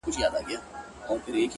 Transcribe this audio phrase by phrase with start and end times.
[0.05, 0.57] شكر چي ښكلا يې
[1.05, 1.47] خوښــه ســوېده؛